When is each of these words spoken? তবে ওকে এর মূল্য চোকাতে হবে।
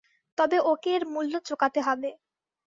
তবে 0.37 0.57
ওকে 0.71 0.89
এর 0.93 1.03
মূল্য 1.13 1.33
চোকাতে 1.47 1.79
হবে। 1.81 2.09